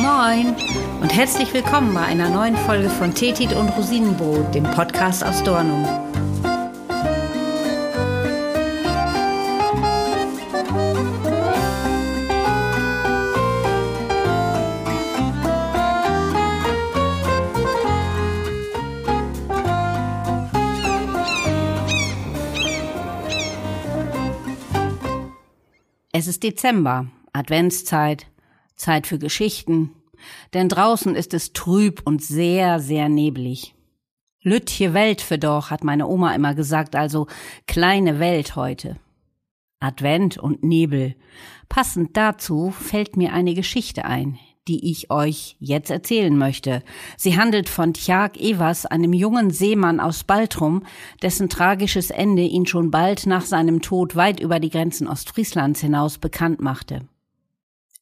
[0.00, 0.56] Moin
[1.02, 5.84] und herzlich willkommen bei einer neuen Folge von Tetit und Rosinenbrot, dem Podcast aus Dornum.
[26.12, 28.26] Es ist Dezember, Adventszeit,
[28.80, 29.92] Zeit für Geschichten,
[30.54, 33.74] denn draußen ist es trüb und sehr, sehr neblig.
[34.42, 37.26] Lütje Welt für doch, hat meine Oma immer gesagt, also
[37.66, 38.96] kleine Welt heute.
[39.80, 41.14] Advent und Nebel.
[41.68, 46.82] Passend dazu fällt mir eine Geschichte ein, die ich euch jetzt erzählen möchte.
[47.16, 50.84] Sie handelt von Tjag Evers, einem jungen Seemann aus Baltrum,
[51.22, 56.18] dessen tragisches Ende ihn schon bald nach seinem Tod weit über die Grenzen Ostfrieslands hinaus
[56.18, 57.02] bekannt machte.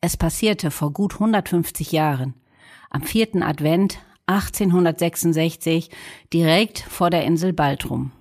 [0.00, 2.34] Es passierte vor gut 150 Jahren,
[2.88, 5.90] am vierten Advent 1866,
[6.32, 8.12] direkt vor der Insel Baltrum.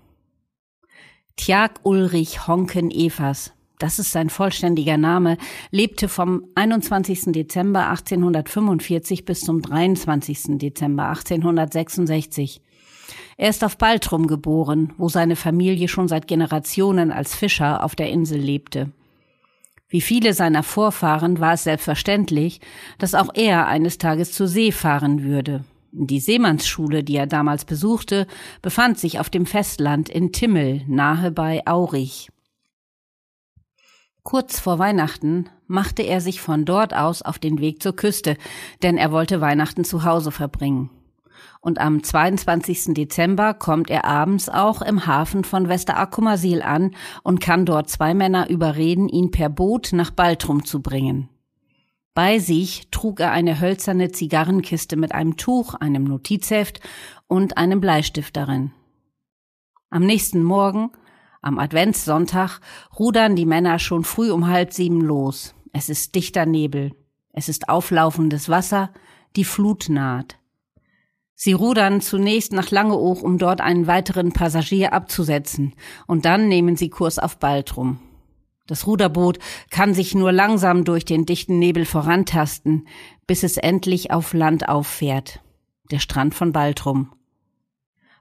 [1.36, 5.38] Tjag Ulrich Honken Evers, das ist sein vollständiger Name,
[5.70, 7.25] lebte vom 21.
[7.25, 10.58] Dezember 1845 bis zum 23.
[10.58, 12.64] Dezember 1866.
[13.38, 18.09] Er ist auf Baltrum geboren, wo seine Familie schon seit Generationen als Fischer auf der
[18.09, 18.92] Insel lebte.
[19.89, 22.59] Wie viele seiner Vorfahren war es selbstverständlich,
[22.97, 25.63] dass auch er eines Tages zur See fahren würde.
[25.91, 28.27] Die Seemannsschule, die er damals besuchte,
[28.61, 32.30] befand sich auf dem Festland in Timmel, nahe bei Aurich.
[34.23, 38.35] Kurz vor Weihnachten machte er sich von dort aus auf den Weg zur Küste,
[38.83, 40.89] denn er wollte Weihnachten zu Hause verbringen
[41.61, 42.93] und am 22.
[42.93, 48.49] Dezember kommt er abends auch im Hafen von Westerakummersil an und kann dort zwei Männer
[48.49, 51.30] überreden, ihn per Boot nach Baltrum zu bringen.
[52.13, 56.80] Bei sich trug er eine hölzerne Zigarrenkiste mit einem Tuch, einem Notizheft
[57.27, 58.71] und einem Bleistift darin.
[59.89, 60.89] Am nächsten Morgen,
[61.43, 62.59] am Adventssonntag,
[62.97, 65.53] rudern die Männer schon früh um halb sieben los.
[65.73, 66.92] Es ist dichter Nebel.
[67.33, 68.92] Es ist auflaufendes Wasser,
[69.36, 70.36] die Flut naht.
[71.39, 75.75] Sie rudern zunächst nach Langeoog, um dort einen weiteren Passagier abzusetzen,
[76.08, 77.99] und dann nehmen sie Kurs auf Baltrum.
[78.65, 79.37] Das Ruderboot
[79.70, 82.87] kann sich nur langsam durch den dichten Nebel vorantasten,
[83.27, 85.39] bis es endlich auf Land auffährt.
[85.92, 87.14] Der Strand von Baltrum.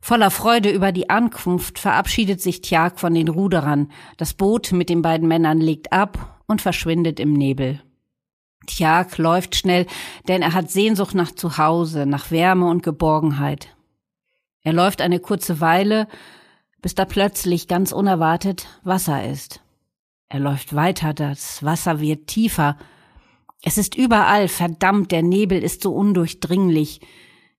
[0.03, 3.91] Voller Freude über die Ankunft verabschiedet sich Tjag von den Ruderern.
[4.19, 7.81] Das Boot mit den beiden Männern legt ab und verschwindet im Nebel.
[8.67, 9.87] Tjag läuft schnell,
[10.29, 13.75] denn er hat Sehnsucht nach Zuhause, nach Wärme und Geborgenheit.
[14.63, 16.09] Er läuft eine kurze Weile,
[16.83, 19.61] bis da plötzlich ganz unerwartet Wasser ist.
[20.29, 22.77] Er läuft weiter, das Wasser wird tiefer.
[23.63, 27.01] Es ist überall, verdammt, der Nebel ist so undurchdringlich.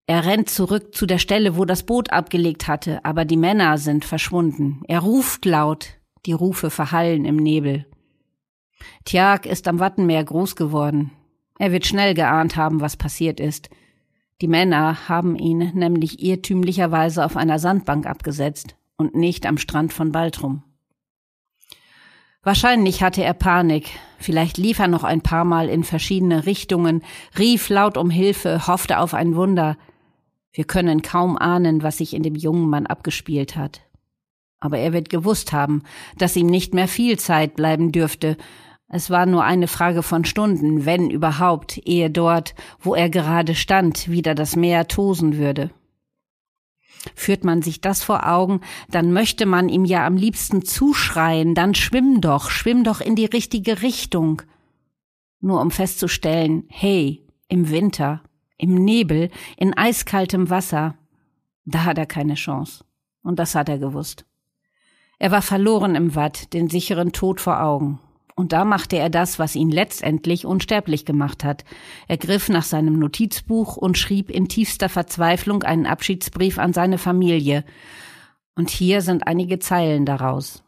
[0.05, 4.05] Er rennt zurück zu der Stelle, wo das Boot abgelegt hatte, aber die Männer sind
[4.05, 4.81] verschwunden.
[4.87, 7.85] Er ruft laut, die Rufe verhallen im Nebel.
[9.05, 11.11] Tjag ist am Wattenmeer groß geworden.
[11.59, 13.69] Er wird schnell geahnt haben, was passiert ist.
[14.41, 20.11] Die Männer haben ihn nämlich irrtümlicherweise auf einer Sandbank abgesetzt und nicht am Strand von
[20.11, 20.63] Baltrum.
[22.43, 23.89] Wahrscheinlich hatte er Panik,
[24.19, 27.03] vielleicht lief er noch ein paar Mal in verschiedene Richtungen,
[27.37, 29.75] rief laut um Hilfe, hoffte auf ein Wunder.
[30.53, 33.81] Wir können kaum ahnen, was sich in dem jungen Mann abgespielt hat.
[34.59, 35.83] Aber er wird gewusst haben,
[36.17, 38.37] dass ihm nicht mehr viel Zeit bleiben dürfte,
[38.89, 44.09] es war nur eine Frage von Stunden, wenn überhaupt, ehe dort, wo er gerade stand,
[44.09, 45.71] wieder das Meer tosen würde.
[47.13, 51.75] Führt man sich das vor Augen, dann möchte man ihm ja am liebsten zuschreien, dann
[51.75, 54.41] schwimm doch, schwimm doch in die richtige Richtung.
[55.41, 58.23] Nur um festzustellen, hey, im Winter,
[58.57, 60.95] im Nebel, in eiskaltem Wasser,
[61.65, 62.85] da hat er keine Chance.
[63.21, 64.25] Und das hat er gewusst.
[65.19, 67.99] Er war verloren im Watt, den sicheren Tod vor Augen.
[68.37, 71.65] Und da machte er das, was ihn letztendlich unsterblich gemacht hat.
[72.07, 77.65] Er griff nach seinem Notizbuch und schrieb in tiefster Verzweiflung einen Abschiedsbrief an seine Familie.
[78.53, 80.63] Und hier sind einige Zeilen daraus.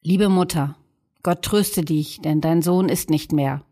[0.00, 0.76] Liebe Mutter,
[1.24, 3.64] Gott tröste dich, denn dein Sohn ist nicht mehr.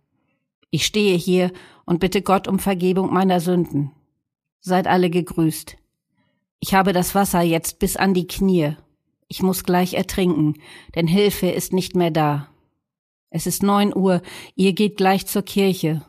[0.70, 1.52] Ich stehe hier
[1.84, 3.92] und bitte Gott um Vergebung meiner Sünden.
[4.58, 5.76] Seid alle gegrüßt.
[6.58, 8.74] Ich habe das Wasser jetzt bis an die Knie
[9.28, 10.54] ich muss gleich ertrinken,
[10.94, 12.48] denn Hilfe ist nicht mehr da.
[13.30, 14.22] Es ist neun Uhr,
[14.54, 16.02] ihr geht gleich zur Kirche.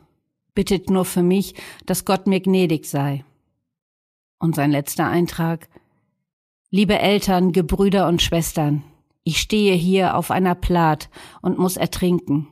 [0.54, 1.54] Bittet nur für mich,
[1.86, 3.24] dass Gott mir gnädig sei.
[4.38, 5.68] Und sein letzter Eintrag.
[6.70, 8.84] Liebe Eltern, Gebrüder und Schwestern,
[9.24, 11.10] ich stehe hier auf einer Plat
[11.42, 12.48] und muss ertrinken.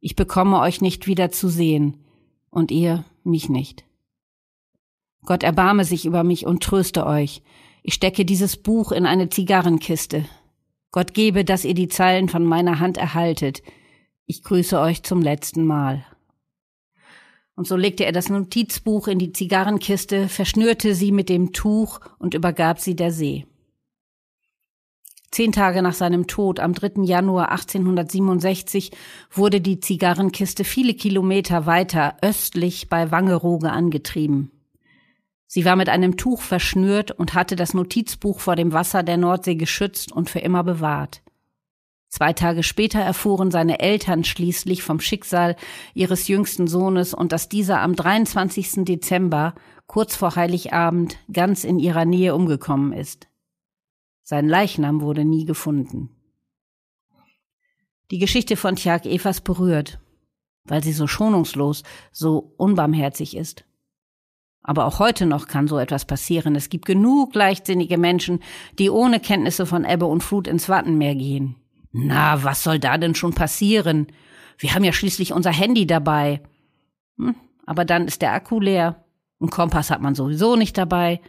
[0.00, 2.02] Ich bekomme euch nicht wieder zu sehen.
[2.50, 3.84] und ihr mich nicht.
[5.26, 7.42] Gott erbarme sich über mich und tröste euch.
[7.88, 10.24] Ich stecke dieses Buch in eine Zigarrenkiste.
[10.90, 13.62] Gott gebe, dass ihr die Zeilen von meiner Hand erhaltet.
[14.26, 16.04] Ich grüße euch zum letzten Mal.
[17.54, 22.34] Und so legte er das Notizbuch in die Zigarrenkiste, verschnürte sie mit dem Tuch und
[22.34, 23.46] übergab sie der See.
[25.30, 27.04] Zehn Tage nach seinem Tod am 3.
[27.04, 28.90] Januar 1867
[29.30, 34.50] wurde die Zigarrenkiste viele Kilometer weiter östlich bei Wangerooge angetrieben.
[35.46, 39.54] Sie war mit einem Tuch verschnürt und hatte das Notizbuch vor dem Wasser der Nordsee
[39.54, 41.22] geschützt und für immer bewahrt.
[42.08, 45.56] Zwei Tage später erfuhren seine Eltern schließlich vom Schicksal
[45.94, 48.84] ihres jüngsten Sohnes und dass dieser am 23.
[48.84, 49.54] Dezember,
[49.86, 53.28] kurz vor Heiligabend, ganz in ihrer Nähe umgekommen ist.
[54.22, 56.10] Sein Leichnam wurde nie gefunden.
[58.10, 59.98] Die Geschichte von Tjag Evas berührt,
[60.64, 61.82] weil sie so schonungslos,
[62.12, 63.64] so unbarmherzig ist.
[64.66, 66.56] Aber auch heute noch kann so etwas passieren.
[66.56, 68.40] Es gibt genug leichtsinnige Menschen,
[68.80, 71.54] die ohne Kenntnisse von Ebbe und Flut ins Wattenmeer gehen.
[71.92, 74.08] Na, was soll da denn schon passieren?
[74.58, 76.40] Wir haben ja schließlich unser Handy dabei.
[77.16, 79.04] Hm, aber dann ist der Akku leer.
[79.40, 81.20] Ein Kompass hat man sowieso nicht dabei.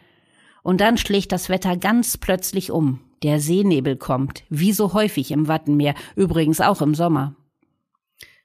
[0.64, 3.02] Und dann schlägt das Wetter ganz plötzlich um.
[3.22, 7.36] Der Seenebel kommt, wie so häufig im Wattenmeer, übrigens auch im Sommer.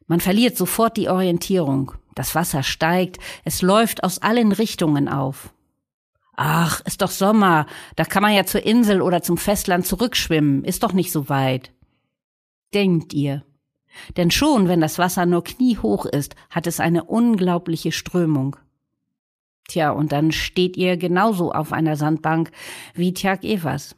[0.07, 1.93] Man verliert sofort die Orientierung.
[2.15, 5.53] Das Wasser steigt, es läuft aus allen Richtungen auf.
[6.37, 7.67] Ach, ist doch Sommer,
[7.97, 11.73] da kann man ja zur Insel oder zum Festland zurückschwimmen, ist doch nicht so weit.
[12.75, 13.45] Denkt ihr.
[14.17, 18.57] Denn schon, wenn das Wasser nur kniehoch ist, hat es eine unglaubliche Strömung.
[19.69, 22.51] Tja, und dann steht ihr genauso auf einer Sandbank
[22.95, 23.95] wie Tjag Evers.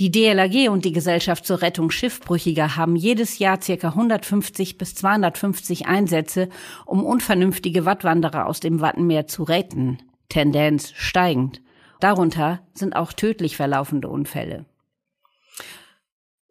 [0.00, 5.86] Die DLAG und die Gesellschaft zur Rettung Schiffbrüchiger haben jedes Jahr circa 150 bis 250
[5.86, 6.48] Einsätze,
[6.84, 9.98] um unvernünftige Wattwanderer aus dem Wattenmeer zu retten.
[10.28, 11.60] Tendenz steigend.
[12.00, 14.66] Darunter sind auch tödlich verlaufende Unfälle.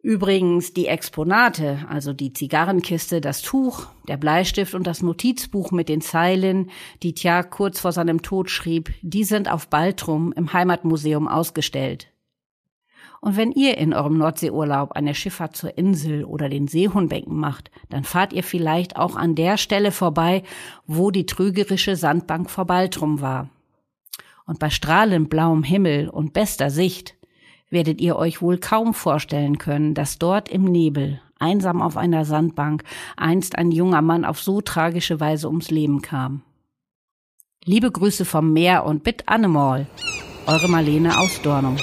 [0.00, 6.00] Übrigens die Exponate, also die Zigarrenkiste, das Tuch, der Bleistift und das Notizbuch mit den
[6.00, 6.70] Zeilen,
[7.02, 12.13] die Tja kurz vor seinem Tod schrieb, die sind auf Baltrum im Heimatmuseum ausgestellt.
[13.24, 18.04] Und wenn ihr in eurem Nordseeurlaub eine Schifffahrt zur Insel oder den Seehundbecken macht, dann
[18.04, 20.42] fahrt ihr vielleicht auch an der Stelle vorbei,
[20.86, 23.48] wo die trügerische Sandbank vor Baltrum war.
[24.44, 27.14] Und bei strahlend blauem Himmel und bester Sicht
[27.70, 32.84] werdet ihr euch wohl kaum vorstellen können, dass dort im Nebel, einsam auf einer Sandbank,
[33.16, 36.42] einst ein junger Mann auf so tragische Weise ums Leben kam.
[37.64, 39.86] Liebe Grüße vom Meer und Bit Animal,
[40.46, 41.78] eure Marlene aus Dornum.